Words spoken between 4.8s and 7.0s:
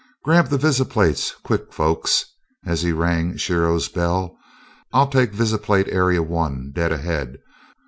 "I'll take visiplate area one, dead